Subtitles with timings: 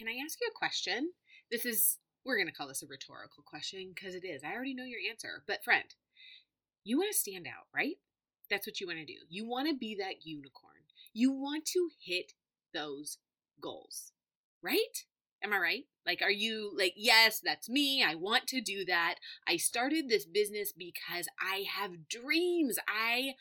[0.00, 1.10] Can I ask you a question?
[1.50, 4.42] This is, we're going to call this a rhetorical question because it is.
[4.42, 5.42] I already know your answer.
[5.46, 5.84] But, friend,
[6.84, 7.96] you want to stand out, right?
[8.48, 9.18] That's what you want to do.
[9.28, 10.84] You want to be that unicorn.
[11.12, 12.32] You want to hit
[12.72, 13.18] those
[13.60, 14.12] goals,
[14.62, 15.04] right?
[15.44, 15.84] Am I right?
[16.06, 18.02] Like, are you like, yes, that's me.
[18.02, 19.16] I want to do that.
[19.46, 22.78] I started this business because I have dreams.
[22.88, 23.34] I,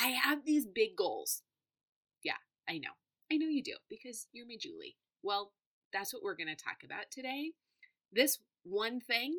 [0.00, 1.42] I have these big goals.
[2.22, 2.96] Yeah, I know.
[3.30, 4.96] I know you do because you're my Julie.
[5.22, 5.52] Well,
[5.96, 7.52] that's what we're going to talk about today.
[8.12, 9.38] This one thing,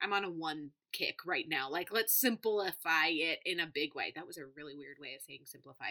[0.00, 1.70] I'm on a one kick right now.
[1.70, 4.12] Like, let's simplify it in a big way.
[4.14, 5.90] That was a really weird way of saying simplify.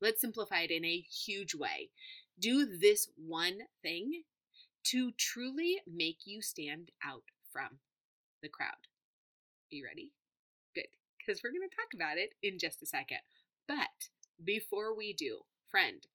[0.00, 1.90] Let's simplify it in a huge way.
[2.38, 4.22] Do this one thing
[4.84, 7.78] to truly make you stand out from
[8.42, 8.88] the crowd.
[9.70, 10.12] Are you ready?
[10.74, 13.18] Good, because we're going to talk about it in just a second.
[13.68, 14.08] But
[14.42, 15.40] before we do,
[15.70, 16.06] friend,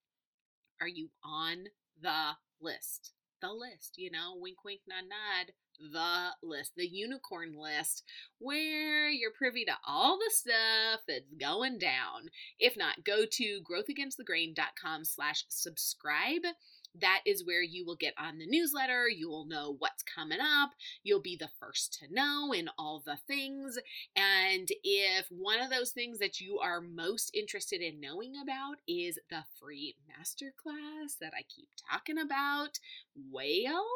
[0.81, 1.65] are you on
[2.01, 3.13] the list?
[3.41, 8.03] The list, you know, wink, wink, nod, nod, the list, the unicorn list,
[8.39, 12.29] where you're privy to all the stuff that's going down.
[12.59, 16.43] If not, go to growthagainstthegrain.com slash subscribe
[16.99, 19.07] that is where you will get on the newsletter.
[19.07, 20.71] You will know what's coming up.
[21.03, 23.77] You'll be the first to know in all the things.
[24.15, 29.19] And if one of those things that you are most interested in knowing about is
[29.29, 32.79] the free masterclass that I keep talking about,
[33.31, 33.87] well,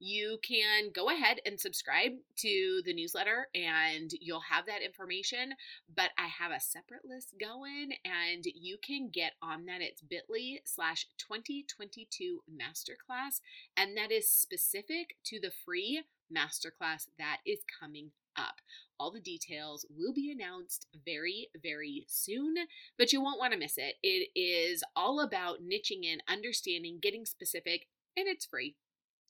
[0.00, 5.52] you can go ahead and subscribe to the newsletter and you'll have that information.
[5.94, 9.82] But I have a separate list going and you can get on that.
[9.82, 13.40] It's bit.ly slash 2022 masterclass.
[13.76, 16.02] And that is specific to the free
[16.34, 18.56] masterclass that is coming up.
[18.98, 22.54] All the details will be announced very, very soon,
[22.96, 23.96] but you won't want to miss it.
[24.02, 28.76] It is all about niching in, understanding, getting specific, and it's free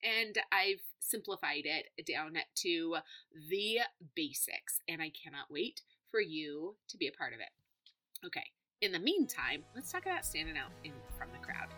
[0.02, 2.96] and I've simplified it down to
[3.48, 3.80] the
[4.14, 8.26] basics, and I cannot wait for you to be a part of it.
[8.26, 8.44] Okay,
[8.80, 11.68] in the meantime, let's talk about standing out in, from the crowd.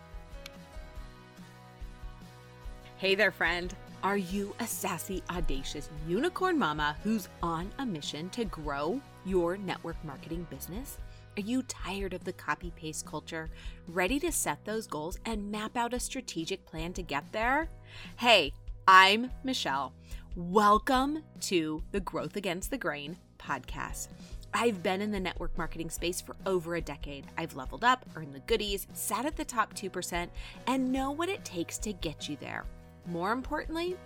[2.98, 3.74] Hey there, friend.
[4.02, 9.96] Are you a sassy, audacious unicorn mama who's on a mission to grow your network
[10.04, 10.98] marketing business?
[11.34, 13.48] Are you tired of the copy paste culture?
[13.88, 17.70] Ready to set those goals and map out a strategic plan to get there?
[18.18, 18.52] Hey,
[18.86, 19.94] I'm Michelle.
[20.36, 24.08] Welcome to the Growth Against the Grain podcast.
[24.52, 27.24] I've been in the network marketing space for over a decade.
[27.38, 30.28] I've leveled up, earned the goodies, sat at the top 2%,
[30.66, 32.66] and know what it takes to get you there.
[33.06, 33.96] More importantly,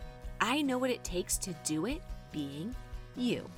[0.41, 2.73] I know what it takes to do it being
[3.17, 3.51] you.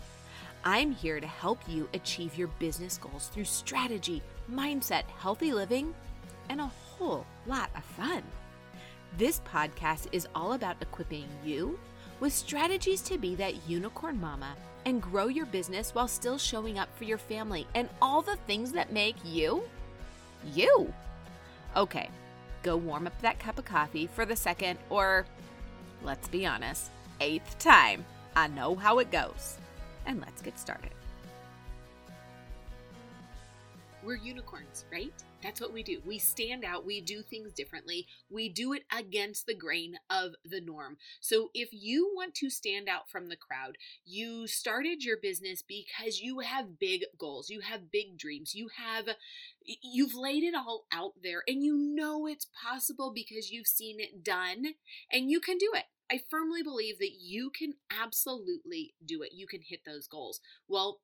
[0.64, 5.94] I'm here to help you achieve your business goals through strategy, mindset, healthy living,
[6.48, 8.22] and a whole lot of fun.
[9.16, 11.78] This podcast is all about equipping you
[12.20, 14.54] with strategies to be that unicorn mama
[14.84, 18.72] and grow your business while still showing up for your family and all the things
[18.72, 19.62] that make you
[20.54, 20.92] you.
[21.76, 22.10] Okay,
[22.62, 25.26] go warm up that cup of coffee for the second or,
[26.02, 26.90] let's be honest,
[27.20, 28.04] eighth time.
[28.36, 29.58] I know how it goes
[30.08, 30.90] and let's get started.
[34.02, 35.12] We're unicorns, right?
[35.42, 36.00] That's what we do.
[36.06, 36.86] We stand out.
[36.86, 38.06] We do things differently.
[38.30, 40.96] We do it against the grain of the norm.
[41.20, 43.76] So, if you want to stand out from the crowd,
[44.06, 49.08] you started your business because you have big goals, you have big dreams, you have
[49.64, 54.24] you've laid it all out there and you know it's possible because you've seen it
[54.24, 54.64] done
[55.12, 55.84] and you can do it.
[56.10, 59.32] I firmly believe that you can absolutely do it.
[59.32, 60.40] You can hit those goals.
[60.66, 61.00] Well,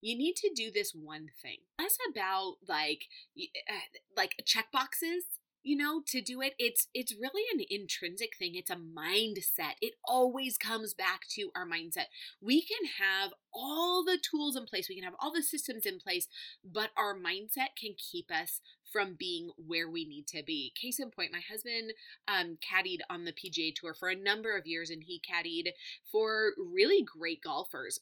[0.00, 1.58] you need to do this one thing.
[1.80, 3.04] Less about like
[3.38, 5.24] uh, like check boxes
[5.64, 9.94] you know to do it it's it's really an intrinsic thing it's a mindset it
[10.04, 12.06] always comes back to our mindset.
[12.40, 15.98] We can have all the tools in place we can have all the systems in
[15.98, 16.28] place
[16.64, 18.60] but our mindset can keep us
[18.92, 20.72] from being where we need to be.
[20.80, 21.92] Case in point my husband
[22.28, 25.72] um, caddied on the pga tour for a number of years and he caddied
[26.10, 28.00] for really great golfers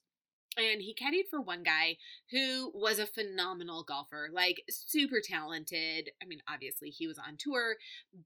[0.56, 1.96] and he caddied for one guy
[2.30, 6.10] who was a phenomenal golfer, like super talented.
[6.22, 7.76] I mean, obviously he was on tour,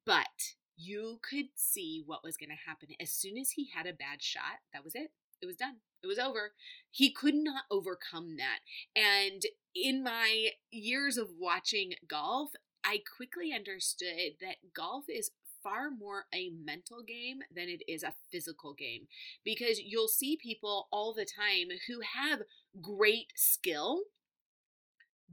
[0.05, 2.89] but you could see what was going to happen.
[3.01, 5.13] As soon as he had a bad shot, that was it.
[5.41, 5.77] It was done.
[6.03, 6.53] It was over.
[6.91, 8.61] He could not overcome that.
[8.95, 9.43] And
[9.75, 12.51] in my years of watching golf,
[12.85, 15.31] I quickly understood that golf is
[15.67, 19.09] far more a mental game than it is a physical game.
[19.45, 22.43] Because you'll see people all the time who have
[22.81, 24.03] great skill,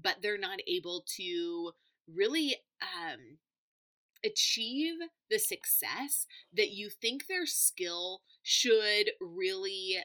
[0.01, 1.71] but they're not able to
[2.11, 3.37] really um,
[4.25, 4.95] achieve
[5.29, 9.97] the success that you think their skill should really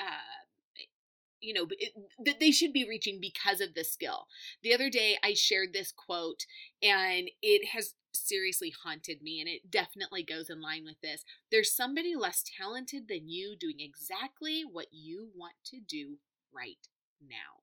[0.00, 0.41] uh,
[1.42, 1.66] you know
[2.24, 4.26] that they should be reaching because of the skill.
[4.62, 6.46] The other day I shared this quote
[6.82, 11.24] and it has seriously haunted me and it definitely goes in line with this.
[11.50, 16.18] There's somebody less talented than you doing exactly what you want to do
[16.54, 16.88] right
[17.20, 17.62] now.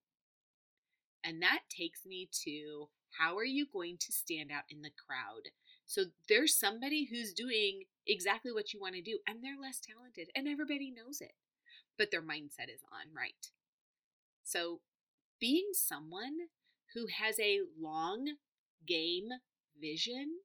[1.24, 5.52] And that takes me to how are you going to stand out in the crowd?
[5.86, 10.30] So there's somebody who's doing exactly what you want to do and they're less talented
[10.36, 11.34] and everybody knows it.
[11.98, 13.50] But their mindset is on right.
[14.50, 14.80] So
[15.40, 16.50] being someone
[16.96, 18.38] who has a long
[18.88, 19.30] game
[19.80, 20.40] vision,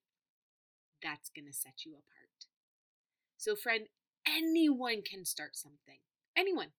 [1.02, 2.48] that's going to set you apart.
[3.38, 3.86] So, friend,
[4.28, 6.00] anyone can start something.
[6.36, 6.72] Anyone.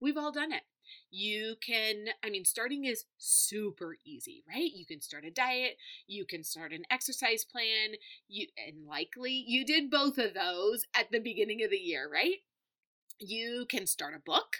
[0.00, 0.62] We've all done it.
[1.08, 4.72] You can, I mean, starting is super easy, right?
[4.74, 5.76] You can start a diet,
[6.08, 7.94] you can start an exercise plan,
[8.26, 12.38] you and likely you did both of those at the beginning of the year, right?
[13.20, 14.56] You can start a book.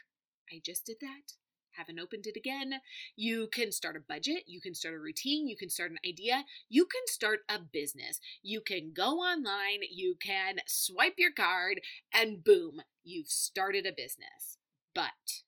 [0.52, 1.41] I just did that.
[1.76, 2.74] Haven't opened it again.
[3.16, 4.44] You can start a budget.
[4.46, 5.48] You can start a routine.
[5.48, 6.44] You can start an idea.
[6.68, 8.20] You can start a business.
[8.42, 9.80] You can go online.
[9.90, 11.80] You can swipe your card,
[12.12, 14.58] and boom, you've started a business.
[14.94, 15.42] But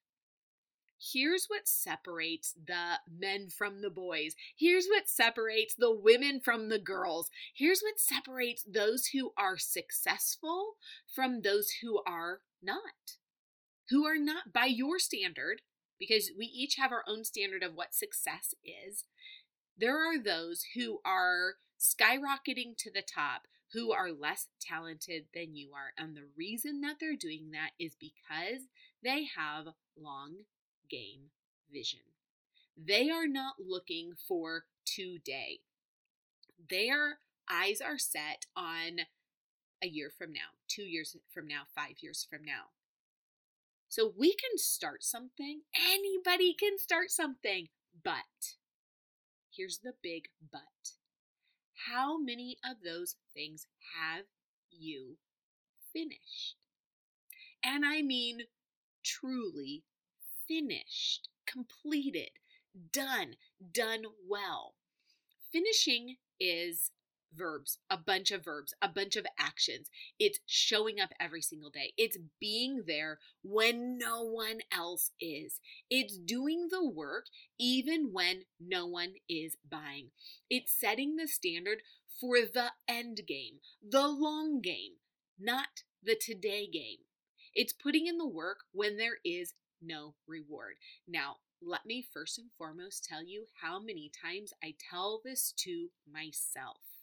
[1.12, 4.34] here's what separates the men from the boys.
[4.56, 7.30] Here's what separates the women from the girls.
[7.54, 10.74] Here's what separates those who are successful
[11.06, 13.18] from those who are not.
[13.90, 15.60] Who are not, by your standard,
[15.98, 19.04] because we each have our own standard of what success is.
[19.76, 23.42] There are those who are skyrocketing to the top
[23.72, 25.92] who are less talented than you are.
[25.98, 28.68] And the reason that they're doing that is because
[29.02, 30.44] they have long
[30.88, 31.30] game
[31.72, 32.00] vision.
[32.76, 35.60] They are not looking for today.
[36.70, 37.18] Their
[37.50, 39.00] eyes are set on
[39.82, 42.70] a year from now, two years from now, five years from now.
[43.94, 45.60] So we can start something.
[45.92, 47.68] Anybody can start something.
[48.02, 48.56] But
[49.56, 50.94] here's the big but.
[51.86, 54.24] How many of those things have
[54.68, 55.18] you
[55.92, 56.56] finished?
[57.62, 58.40] And I mean
[59.04, 59.84] truly
[60.48, 62.30] finished, completed,
[62.92, 63.36] done,
[63.72, 64.74] done well.
[65.52, 66.90] Finishing is
[67.36, 69.90] verbs, a bunch of verbs, a bunch of actions.
[70.18, 71.92] It's showing up every single day.
[71.96, 75.60] It's being there when no one else is.
[75.90, 77.26] It's doing the work
[77.58, 80.10] even when no one is buying.
[80.48, 81.78] It's setting the standard
[82.20, 84.92] for the end game, the long game,
[85.38, 86.98] not the today game.
[87.54, 90.74] It's putting in the work when there is no reward.
[91.06, 95.88] Now, let me first and foremost tell you how many times I tell this to
[96.10, 96.93] myself.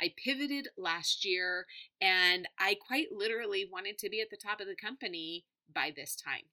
[0.00, 1.66] I pivoted last year
[2.00, 6.16] and I quite literally wanted to be at the top of the company by this
[6.16, 6.44] time.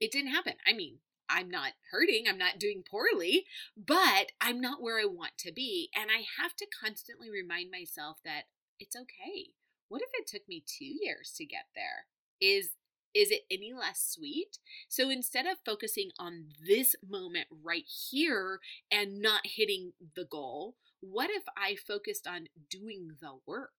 [0.00, 0.54] It didn't happen.
[0.66, 0.98] I mean,
[1.28, 3.46] I'm not hurting, I'm not doing poorly,
[3.76, 5.90] but I'm not where I want to be.
[5.94, 8.42] And I have to constantly remind myself that
[8.78, 9.50] it's okay.
[9.88, 12.06] What if it took me two years to get there?
[12.40, 12.70] Is
[13.14, 14.58] is it any less sweet?
[14.88, 18.58] So instead of focusing on this moment right here
[18.90, 20.74] and not hitting the goal,
[21.10, 23.70] what if I focused on doing the work?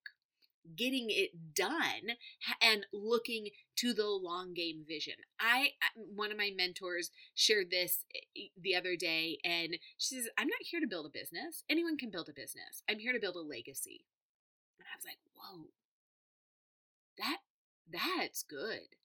[0.75, 2.17] getting it done
[2.61, 5.15] and looking to the long game vision.
[5.39, 10.47] I one of my mentors shared this eh, the other day and she says, "I'm
[10.47, 11.63] not here to build a business.
[11.69, 12.83] Anyone can build a business.
[12.89, 14.05] I'm here to build a legacy."
[14.79, 15.69] And I was like, "Whoa.
[17.17, 17.41] That
[17.91, 18.95] that's good.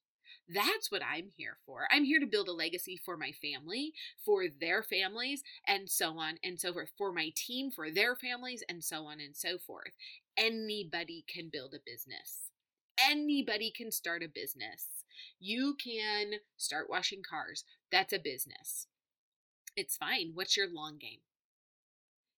[0.49, 1.87] That's what I'm here for.
[1.91, 3.93] I'm here to build a legacy for my family,
[4.25, 8.63] for their families, and so on and so forth, for my team, for their families,
[8.67, 9.93] and so on and so forth.
[10.37, 12.49] Anybody can build a business.
[12.97, 15.05] Anybody can start a business.
[15.39, 17.63] You can start washing cars.
[17.91, 18.87] That's a business.
[19.75, 20.31] It's fine.
[20.33, 21.19] What's your long game?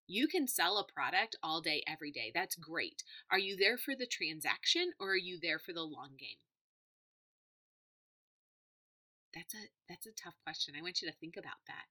[0.07, 2.31] You can sell a product all day, every day.
[2.33, 3.03] That's great.
[3.31, 6.37] Are you there for the transaction or are you there for the long game?
[9.33, 10.75] That's a that's a tough question.
[10.77, 11.85] I want you to think about that.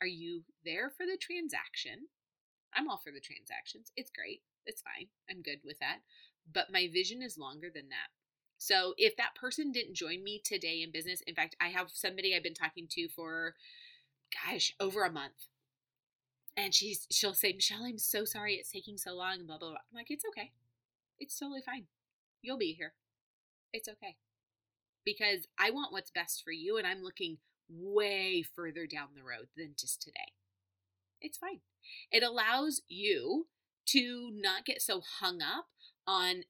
[0.00, 2.08] Are you there for the transaction?
[2.74, 3.92] I'm all for the transactions.
[3.96, 4.42] It's great.
[4.66, 5.08] It's fine.
[5.30, 5.98] I'm good with that.
[6.52, 8.10] But my vision is longer than that.
[8.58, 12.34] So if that person didn't join me today in business, in fact, I have somebody
[12.34, 13.54] I've been talking to for
[14.46, 15.48] gosh, over a month.
[16.56, 19.78] And she's she'll say, Michelle, I'm so sorry it's taking so long, blah blah blah.
[19.90, 20.52] I'm like, it's okay.
[21.18, 21.86] It's totally fine.
[22.42, 22.94] You'll be here.
[23.72, 24.16] It's okay
[25.04, 29.48] because I want what's best for you and I'm looking way further down the road
[29.56, 30.32] than just today.
[31.20, 31.60] It's fine.
[32.10, 33.46] It allows you
[33.86, 35.66] to not get so hung up
[36.06, 36.44] on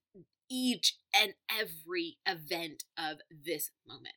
[0.51, 4.17] each and every event of this moment.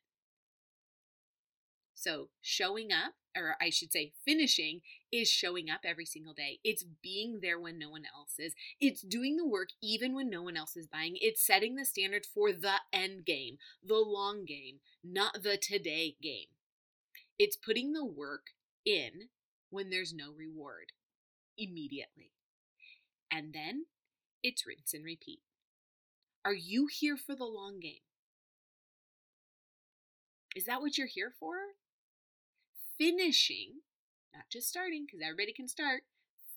[1.94, 6.59] So, showing up, or I should say, finishing, is showing up every single day.
[6.63, 8.53] It's being there when no one else is.
[8.79, 11.17] It's doing the work even when no one else is buying.
[11.21, 16.47] It's setting the standard for the end game, the long game, not the today game.
[17.39, 18.47] It's putting the work
[18.85, 19.29] in
[19.69, 20.91] when there's no reward
[21.57, 22.31] immediately.
[23.31, 23.85] And then
[24.43, 25.39] it's rinse and repeat.
[26.45, 28.03] Are you here for the long game?
[30.55, 31.55] Is that what you're here for?
[32.97, 33.81] Finishing,
[34.38, 36.03] not just starting, because everybody can start,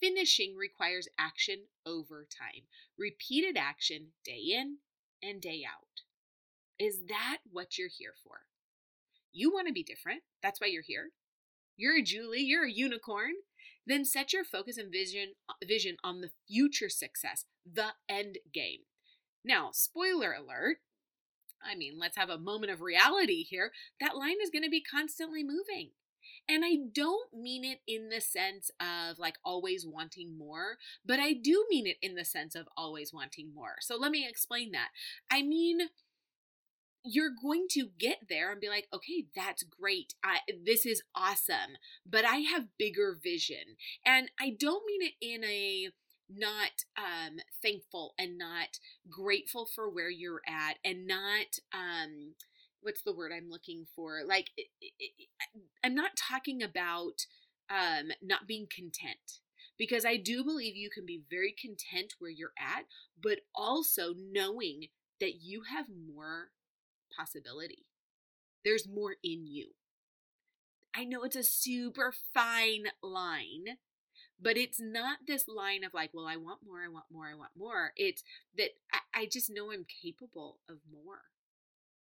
[0.01, 2.65] finishing requires action over time,
[2.99, 4.77] repeated action day in
[5.23, 6.03] and day out.
[6.79, 8.41] Is that what you're here for?
[9.33, 10.23] You want to be different.
[10.43, 11.11] That's why you're here.
[11.77, 13.33] You're a Julie, you're a unicorn.
[13.87, 18.81] Then set your focus and vision uh, vision on the future success, the end game.
[19.43, 20.79] Now, spoiler alert,
[21.63, 23.73] I mean, let's have a moment of reality here.
[24.01, 25.91] That line is going to be constantly moving.
[26.49, 31.33] And I don't mean it in the sense of like always wanting more, but I
[31.33, 33.77] do mean it in the sense of always wanting more.
[33.81, 34.89] So let me explain that.
[35.31, 35.89] I mean,
[37.05, 40.15] you're going to get there and be like, okay, that's great.
[40.23, 43.77] I, this is awesome, but I have bigger vision.
[44.05, 45.89] And I don't mean it in a
[46.33, 48.79] not um, thankful and not
[49.11, 52.35] grateful for where you're at and not um,
[52.83, 54.21] what's the word i'm looking for?
[54.27, 55.13] Like it, it,
[55.85, 57.27] i'm not talking about
[57.71, 59.41] um, not being content
[59.79, 62.85] because i do believe you can be very content where you're at
[63.23, 64.89] but also knowing
[65.21, 66.51] that you have more
[67.17, 67.87] possibility.
[68.65, 69.69] There's more in you.
[70.95, 73.77] I know it's a super fine line
[74.43, 77.35] but it's not this line of like well i want more i want more i
[77.35, 77.93] want more.
[77.97, 78.25] It's
[78.57, 81.21] that I, I, just know i'm capable of more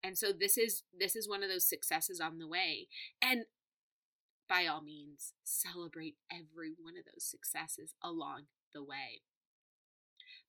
[0.03, 2.89] and so this is this is one of those successes on the way
[3.21, 3.45] and
[4.49, 9.23] by all means celebrate every one of those successes along the way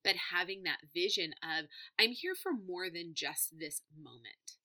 [0.04, 1.66] but having that vision of
[2.00, 4.58] i'm here for more than just this moment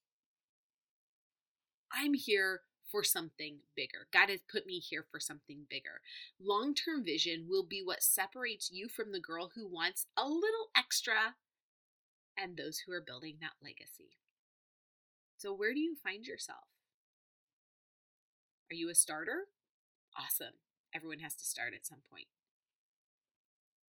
[1.91, 2.61] i'm here
[2.93, 4.07] for something bigger.
[4.13, 6.01] God has put me here for something bigger.
[6.39, 10.69] Long term vision will be what separates you from the girl who wants a little
[10.77, 11.33] extra
[12.37, 14.11] and those who are building that legacy.
[15.43, 16.71] So, where do you find yourself?
[18.71, 19.47] Are you a starter?
[20.17, 20.55] Awesome.
[20.95, 22.27] Everyone has to start at some point.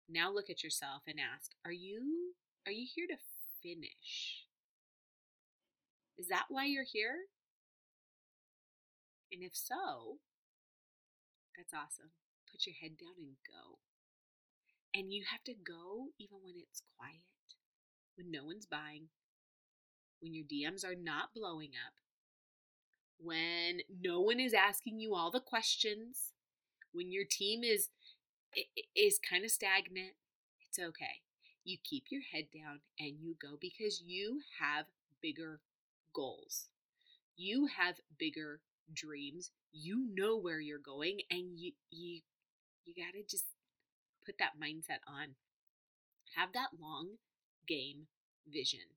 [0.08, 2.32] Now look at yourself and ask, are you
[2.64, 3.20] are you here to
[3.62, 4.46] finish?
[6.16, 7.28] Is that why you're here?
[9.30, 10.20] And if so,
[11.54, 12.12] that's awesome.
[12.50, 13.76] Put your head down and go.
[14.94, 17.28] And you have to go even when it's quiet,
[18.16, 19.08] when no one's buying,
[20.22, 21.94] when your DMs are not blowing up,
[23.18, 26.32] when no one is asking you all the questions,
[26.92, 27.88] when your team is
[28.94, 30.14] is kind of stagnant,
[30.68, 31.22] it's okay.
[31.64, 34.86] You keep your head down and you go because you have
[35.22, 35.60] bigger
[36.14, 36.68] goals.
[37.36, 38.60] You have bigger
[38.92, 39.50] dreams.
[39.72, 42.20] You know where you're going and you you
[42.84, 43.46] you got to just
[44.26, 45.36] put that mindset on.
[46.36, 47.18] Have that long
[47.68, 48.06] game
[48.48, 48.96] vision.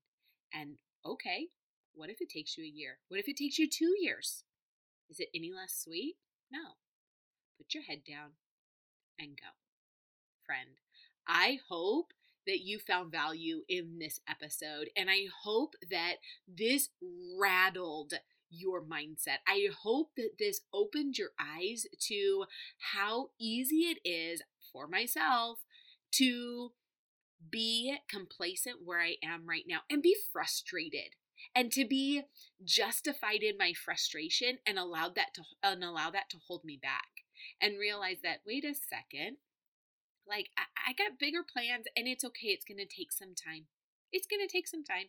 [0.53, 1.47] And okay,
[1.93, 2.99] what if it takes you a year?
[3.07, 4.43] What if it takes you 2 years?
[5.09, 6.15] Is it any less sweet?
[6.51, 6.75] No.
[7.57, 8.31] Put your head down
[9.19, 9.47] and go.
[10.45, 10.77] Friend,
[11.27, 12.11] I hope
[12.45, 14.89] that you found value in this episode.
[14.95, 16.15] And I hope that
[16.47, 16.89] this
[17.39, 18.13] rattled
[18.51, 19.37] your mindset.
[19.47, 22.45] I hope that this opened your eyes to
[22.93, 25.59] how easy it is for myself
[26.13, 26.71] to
[27.49, 31.15] be complacent where I am right now and be frustrated
[31.55, 32.23] and to be
[32.63, 37.25] justified in my frustration and allow that to and allow that to hold me back
[37.61, 39.37] and realize that wait a second
[40.27, 43.65] like I, I got bigger plans and it's okay it's going to take some time
[44.11, 45.07] it's going to take some time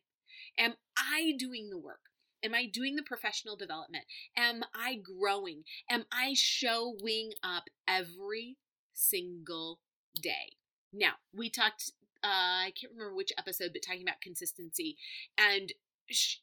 [0.58, 2.00] am i doing the work
[2.44, 4.04] Am I doing the professional development?
[4.36, 5.64] Am I growing?
[5.90, 8.58] Am I showing up every
[8.92, 9.80] single
[10.20, 10.56] day?
[10.92, 11.90] Now, we talked,
[12.26, 14.96] uh, I can't remember which episode, but talking about consistency
[15.38, 15.72] and
[16.10, 16.38] sh-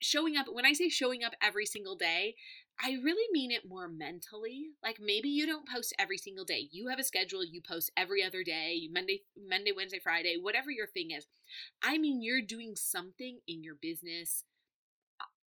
[0.00, 0.46] showing up.
[0.50, 2.36] When I say showing up every single day,
[2.82, 4.68] I really mean it more mentally.
[4.82, 6.68] Like maybe you don't post every single day.
[6.72, 10.86] You have a schedule, you post every other day, Monday, Monday, Wednesday, Friday, whatever your
[10.86, 11.26] thing is.
[11.82, 14.44] I mean you're doing something in your business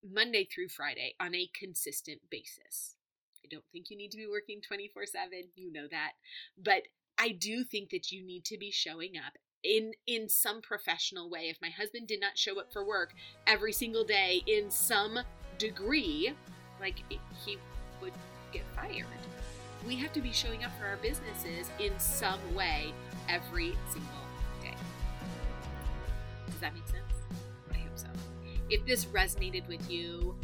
[0.03, 2.95] Monday through Friday on a consistent basis.
[3.43, 5.29] I don't think you need to be working 24 7.
[5.55, 6.13] You know that.
[6.57, 6.83] But
[7.17, 9.33] I do think that you need to be showing up
[9.65, 11.49] in in some professional way.
[11.49, 13.13] If my husband did not show up for work
[13.47, 15.19] every single day in some
[15.57, 16.33] degree,
[16.79, 16.99] like
[17.45, 17.57] he
[18.01, 18.13] would
[18.51, 19.05] get fired.
[19.87, 22.93] We have to be showing up for our businesses in some way
[23.29, 24.11] every single
[24.61, 24.73] day.
[26.47, 27.13] Does that make sense?
[27.71, 28.07] I hope so.
[28.69, 30.35] If this resonated with you,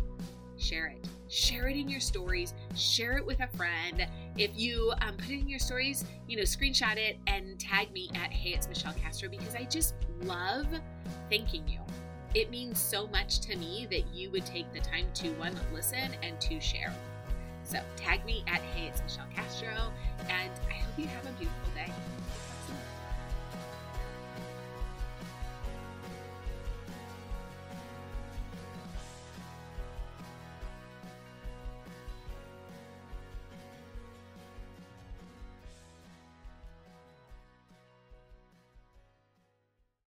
[0.58, 1.08] share it.
[1.32, 2.54] Share it in your stories.
[2.76, 4.06] Share it with a friend.
[4.38, 8.10] If you um, put it in your stories, you know, screenshot it and tag me
[8.16, 10.68] at Hey, it's Michelle Castro because I just love
[11.30, 11.80] thanking you.
[12.36, 16.12] It means so much to me that you would take the time to one, listen
[16.22, 16.94] and to share.
[17.64, 19.94] So tag me at Hey, it's Michelle Castro,
[20.28, 21.94] and I hope you have a beautiful day.